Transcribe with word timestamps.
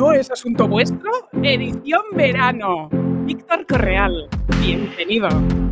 Es 0.00 0.30
asunto 0.30 0.66
vuestro, 0.66 1.28
edición 1.42 2.00
verano. 2.14 2.88
Víctor 3.26 3.66
Correal, 3.66 4.30
bienvenido. 4.62 5.28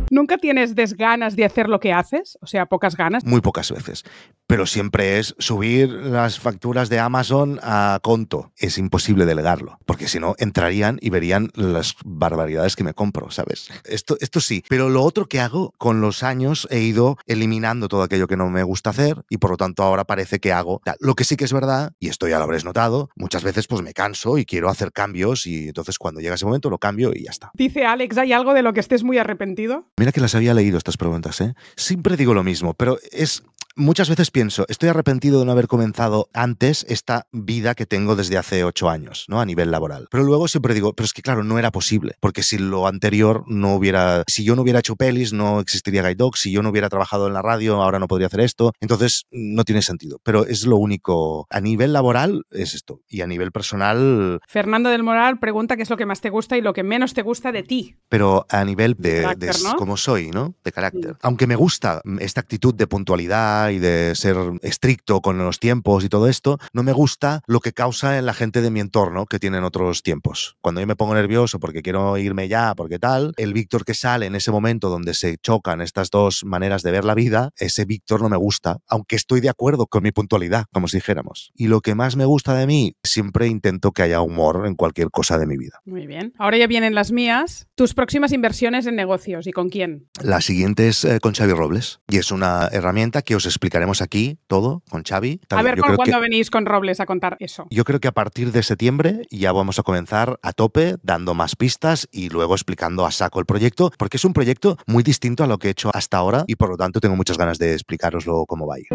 ¿Nunca 0.09 0.37
tienes 0.37 0.75
desganas 0.75 1.35
de 1.35 1.45
hacer 1.45 1.69
lo 1.69 1.79
que 1.79 1.93
haces? 1.93 2.37
O 2.41 2.47
sea, 2.47 2.65
pocas 2.65 2.95
ganas. 2.95 3.25
Muy 3.25 3.41
pocas 3.41 3.71
veces. 3.71 4.03
Pero 4.47 4.65
siempre 4.65 5.19
es 5.19 5.35
subir 5.37 5.89
las 5.89 6.39
facturas 6.39 6.89
de 6.89 6.99
Amazon 6.99 7.59
a 7.61 7.99
conto. 8.01 8.51
Es 8.57 8.77
imposible 8.77 9.25
delegarlo, 9.25 9.77
porque 9.85 10.07
si 10.07 10.19
no 10.19 10.35
entrarían 10.37 10.97
y 11.01 11.09
verían 11.09 11.49
las 11.55 11.95
barbaridades 12.03 12.75
que 12.75 12.83
me 12.83 12.93
compro, 12.93 13.31
¿sabes? 13.31 13.69
Esto, 13.85 14.17
esto 14.19 14.39
sí. 14.39 14.63
Pero 14.69 14.89
lo 14.89 15.03
otro 15.03 15.27
que 15.27 15.39
hago, 15.39 15.73
con 15.77 16.01
los 16.01 16.23
años 16.23 16.67
he 16.71 16.79
ido 16.79 17.17
eliminando 17.27 17.87
todo 17.87 18.03
aquello 18.03 18.27
que 18.27 18.37
no 18.37 18.49
me 18.49 18.63
gusta 18.63 18.89
hacer 18.89 19.23
y 19.29 19.37
por 19.37 19.51
lo 19.51 19.57
tanto 19.57 19.83
ahora 19.83 20.05
parece 20.05 20.39
que 20.39 20.51
hago. 20.51 20.81
Lo 20.99 21.15
que 21.15 21.23
sí 21.23 21.37
que 21.37 21.45
es 21.45 21.53
verdad, 21.53 21.93
y 21.99 22.09
esto 22.09 22.27
ya 22.27 22.37
lo 22.37 22.45
habréis 22.45 22.65
notado, 22.65 23.09
muchas 23.15 23.43
veces 23.43 23.67
pues 23.67 23.81
me 23.81 23.93
canso 23.93 24.37
y 24.37 24.45
quiero 24.45 24.69
hacer 24.69 24.91
cambios 24.91 25.45
y 25.45 25.67
entonces 25.67 25.97
cuando 25.97 26.21
llega 26.21 26.35
ese 26.35 26.45
momento 26.45 26.69
lo 26.69 26.79
cambio 26.79 27.11
y 27.13 27.23
ya 27.23 27.31
está. 27.31 27.51
Dice 27.53 27.85
Alex, 27.85 28.17
¿hay 28.17 28.33
algo 28.33 28.53
de 28.53 28.63
lo 28.63 28.73
que 28.73 28.79
estés 28.79 29.03
muy 29.03 29.17
arrepentido? 29.17 29.85
Mira 29.99 30.13
que 30.13 30.21
las 30.21 30.33
había 30.33 30.53
leído 30.53 30.77
estas 30.77 30.95
preguntas, 30.95 31.41
¿eh? 31.41 31.55
Siempre 31.75 32.15
digo 32.15 32.33
lo 32.33 32.41
mismo, 32.41 32.73
pero 32.73 32.99
es 33.11 33.43
muchas 33.79 34.09
veces 34.09 34.29
pienso, 34.29 34.65
estoy 34.67 34.89
arrepentido 34.89 35.39
de 35.39 35.45
no 35.45 35.51
haber 35.51 35.67
comenzado 35.67 36.29
antes 36.33 36.85
esta 36.89 37.27
vida 37.31 37.73
que 37.73 37.85
tengo 37.85 38.15
desde 38.15 38.37
hace 38.37 38.63
ocho 38.63 38.89
años, 38.89 39.25
¿no? 39.27 39.41
A 39.41 39.45
nivel 39.45 39.71
laboral. 39.71 40.07
Pero 40.11 40.23
luego 40.23 40.47
siempre 40.47 40.73
digo, 40.73 40.93
pero 40.93 41.05
es 41.05 41.13
que 41.13 41.21
claro, 41.21 41.43
no 41.43 41.57
era 41.57 41.71
posible, 41.71 42.15
porque 42.19 42.43
si 42.43 42.57
lo 42.57 42.87
anterior 42.87 43.43
no 43.47 43.73
hubiera, 43.73 44.23
si 44.27 44.43
yo 44.43 44.55
no 44.55 44.61
hubiera 44.61 44.79
hecho 44.79 44.95
pelis, 44.95 45.33
no 45.33 45.59
existiría 45.59 46.03
Guide 46.03 46.15
Dog, 46.15 46.37
si 46.37 46.51
yo 46.51 46.61
no 46.61 46.69
hubiera 46.69 46.89
trabajado 46.89 47.27
en 47.27 47.33
la 47.33 47.41
radio, 47.41 47.81
ahora 47.81 47.99
no 47.99 48.07
podría 48.07 48.27
hacer 48.27 48.41
esto. 48.41 48.73
Entonces, 48.81 49.25
no 49.31 49.63
tiene 49.63 49.81
sentido. 49.81 50.19
Pero 50.23 50.45
es 50.45 50.65
lo 50.65 50.77
único. 50.77 51.47
A 51.49 51.61
nivel 51.61 51.93
laboral 51.93 52.43
es 52.51 52.73
esto. 52.73 53.01
Y 53.07 53.21
a 53.21 53.27
nivel 53.27 53.51
personal. 53.51 54.39
Fernando 54.47 54.89
del 54.89 55.03
Moral 55.03 55.39
pregunta 55.39 55.77
qué 55.77 55.83
es 55.83 55.89
lo 55.89 55.97
que 55.97 56.05
más 56.05 56.21
te 56.21 56.29
gusta 56.29 56.57
y 56.57 56.61
lo 56.61 56.73
que 56.73 56.83
menos 56.83 57.13
te 57.13 57.21
gusta 57.21 57.51
de 57.51 57.63
ti. 57.63 57.95
Pero 58.09 58.45
a 58.49 58.63
nivel 58.65 58.95
de, 58.97 59.35
de, 59.37 59.51
cómo 59.77 59.97
soy, 59.97 60.31
¿no? 60.31 60.55
De 60.63 60.71
carácter. 60.71 61.17
Aunque 61.21 61.47
me 61.47 61.55
gusta 61.55 62.01
esta 62.19 62.41
actitud 62.41 62.73
de 62.73 62.87
puntualidad 62.87 63.68
y 63.71 63.79
de 63.79 64.15
ser 64.15 64.37
estricto 64.61 65.21
con 65.21 65.37
los 65.37 65.59
tiempos 65.59 66.03
y 66.03 66.09
todo 66.09 66.27
esto, 66.27 66.57
no 66.73 66.83
me 66.83 66.91
gusta 66.91 67.41
lo 67.47 67.59
que 67.59 67.73
causa 67.73 68.17
en 68.17 68.25
la 68.25 68.33
gente 68.33 68.61
de 68.61 68.71
mi 68.71 68.79
entorno 68.79 69.25
que 69.25 69.39
tienen 69.39 69.63
otros 69.63 70.03
tiempos. 70.03 70.57
Cuando 70.61 70.81
yo 70.81 70.87
me 70.87 70.95
pongo 70.95 71.13
nervioso 71.13 71.59
porque 71.59 71.81
quiero 71.81 72.17
irme 72.17 72.47
ya, 72.47 72.73
porque 72.75 72.99
tal, 72.99 73.33
el 73.37 73.53
Víctor 73.53 73.85
que 73.85 73.93
sale 73.93 74.25
en 74.25 74.35
ese 74.35 74.51
momento 74.51 74.89
donde 74.89 75.13
se 75.13 75.37
chocan 75.37 75.81
estas 75.81 76.09
dos 76.09 76.43
maneras 76.45 76.83
de 76.83 76.91
ver 76.91 77.05
la 77.05 77.15
vida, 77.15 77.51
ese 77.57 77.85
Víctor 77.85 78.21
no 78.21 78.29
me 78.29 78.37
gusta, 78.37 78.77
aunque 78.87 79.15
estoy 79.15 79.41
de 79.41 79.49
acuerdo 79.49 79.87
con 79.87 80.03
mi 80.03 80.11
puntualidad, 80.11 80.65
como 80.71 80.87
si 80.87 80.97
dijéramos. 80.97 81.51
Y 81.55 81.67
lo 81.67 81.81
que 81.81 81.95
más 81.95 82.15
me 82.15 82.25
gusta 82.25 82.53
de 82.53 82.67
mí, 82.67 82.95
siempre 83.03 83.47
intento 83.47 83.91
que 83.91 84.03
haya 84.03 84.21
humor 84.21 84.65
en 84.65 84.75
cualquier 84.75 85.09
cosa 85.09 85.37
de 85.37 85.45
mi 85.45 85.57
vida. 85.57 85.79
Muy 85.85 86.07
bien. 86.07 86.33
Ahora 86.37 86.57
ya 86.57 86.67
vienen 86.67 86.95
las 86.95 87.11
mías. 87.11 87.67
Tus 87.75 87.93
próximas 87.93 88.31
inversiones 88.31 88.85
en 88.85 88.95
negocios 88.95 89.47
y 89.47 89.51
con 89.51 89.69
quién. 89.69 90.07
La 90.21 90.41
siguiente 90.41 90.87
es 90.87 91.03
eh, 91.05 91.19
con 91.19 91.33
Xavi 91.33 91.53
Robles 91.53 91.99
y 92.07 92.17
es 92.17 92.31
una 92.31 92.67
herramienta 92.71 93.21
que 93.21 93.35
os 93.35 93.45
explicaremos 93.49 94.01
aquí 94.01 94.39
todo 94.47 94.83
con 94.89 95.03
Xavi. 95.03 95.41
A 95.49 95.61
ver, 95.61 95.79
¿cuándo 95.79 96.19
venís 96.19 96.49
con 96.49 96.65
Robles 96.65 96.99
a 96.99 97.05
contar 97.05 97.37
eso? 97.39 97.67
Yo 97.69 97.83
creo 97.83 97.99
que 97.99 98.07
a 98.07 98.11
partir 98.11 98.51
de 98.51 98.63
septiembre 98.63 99.27
ya 99.29 99.51
vamos 99.51 99.79
a 99.79 99.83
comenzar 99.83 100.39
a 100.41 100.53
tope, 100.53 100.97
dando 101.03 101.33
más 101.33 101.55
pistas 101.55 102.07
y 102.11 102.29
luego 102.29 102.53
explicando 102.53 103.05
a 103.05 103.11
saco 103.11 103.39
el 103.39 103.45
proyecto, 103.45 103.91
porque 103.97 104.17
es 104.17 104.25
un 104.25 104.33
proyecto 104.33 104.77
muy 104.87 105.03
distinto 105.03 105.43
a 105.43 105.47
lo 105.47 105.57
que 105.57 105.67
he 105.67 105.71
hecho 105.71 105.91
hasta 105.93 106.17
ahora 106.17 106.43
y 106.47 106.55
por 106.55 106.69
lo 106.69 106.77
tanto 106.77 106.99
tengo 106.99 107.15
muchas 107.15 107.37
ganas 107.37 107.57
de 107.59 107.73
explicaroslo 107.73 108.45
cómo 108.45 108.67
va 108.67 108.75
a 108.75 108.79
ir. 108.79 108.87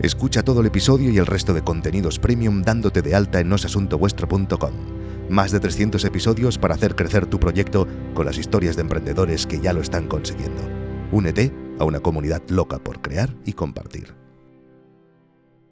Escucha 0.00 0.42
todo 0.42 0.60
el 0.60 0.66
episodio 0.66 1.10
y 1.10 1.18
el 1.18 1.26
resto 1.26 1.54
de 1.54 1.62
contenidos 1.62 2.18
premium 2.18 2.62
dándote 2.62 3.02
de 3.02 3.14
alta 3.14 3.38
en 3.40 3.48
nosasuntovuestro.com. 3.48 4.72
Más 5.28 5.52
de 5.52 5.60
300 5.60 6.04
episodios 6.04 6.58
para 6.58 6.74
hacer 6.74 6.96
crecer 6.96 7.26
tu 7.26 7.38
proyecto 7.38 7.86
con 8.12 8.26
las 8.26 8.36
historias 8.36 8.74
de 8.74 8.82
emprendedores 8.82 9.46
que 9.46 9.60
ya 9.60 9.72
lo 9.72 9.80
están 9.80 10.08
consiguiendo. 10.08 10.62
Únete 11.12 11.52
a 11.78 11.84
una 11.84 12.00
comunidad 12.00 12.42
loca 12.48 12.78
por 12.78 13.00
crear 13.00 13.34
y 13.44 13.52
compartir. 13.52 14.21